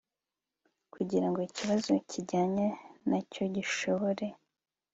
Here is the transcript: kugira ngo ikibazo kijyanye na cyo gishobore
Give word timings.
kugira 0.93 1.25
ngo 1.29 1.39
ikibazo 1.47 1.91
kijyanye 2.09 2.67
na 3.09 3.19
cyo 3.31 3.43
gishobore 3.55 4.27